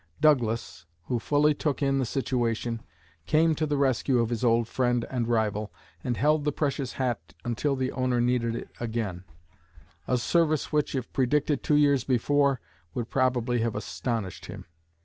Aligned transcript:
Douglas, 0.19 0.87
who 1.03 1.19
fully 1.19 1.53
took 1.53 1.83
in 1.83 1.99
the 1.99 2.07
situation, 2.07 2.81
came 3.27 3.53
to 3.53 3.67
the 3.67 3.77
rescue 3.77 4.17
of 4.17 4.29
his 4.31 4.43
old 4.43 4.67
friend 4.67 5.05
and 5.11 5.27
rival, 5.27 5.71
and 6.03 6.17
held 6.17 6.43
the 6.43 6.51
precious 6.51 6.93
hat 6.93 7.35
until 7.45 7.75
the 7.75 7.91
owner 7.91 8.19
needed 8.19 8.55
it 8.55 8.71
again; 8.79 9.25
a 10.07 10.17
service 10.17 10.71
which, 10.71 10.95
if 10.95 11.13
predicted 11.13 11.61
two 11.61 11.75
years 11.75 12.03
before, 12.03 12.59
would 12.95 13.11
probably 13.11 13.59
have 13.59 13.75
astonished 13.75 14.47
him. 14.47 14.65